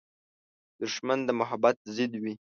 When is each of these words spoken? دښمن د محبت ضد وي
دښمن 0.81 1.19
د 1.27 1.29
محبت 1.39 1.77
ضد 1.95 2.13
وي 2.23 2.33